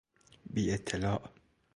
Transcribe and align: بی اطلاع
بی 0.53 0.71
اطلاع 0.73 1.19